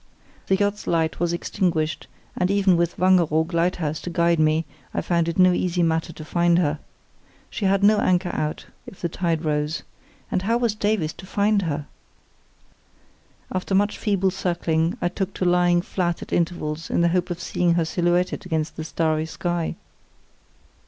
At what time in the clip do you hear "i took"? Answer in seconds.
15.03-15.35